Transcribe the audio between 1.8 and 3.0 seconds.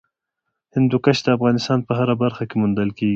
په هره برخه کې موندل